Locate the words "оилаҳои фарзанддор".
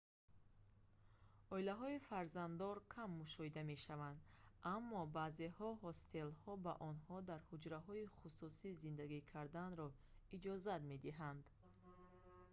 1.55-2.77